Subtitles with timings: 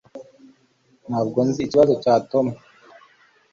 [1.07, 2.53] Ntabwo nzi ikibazo cya Toma.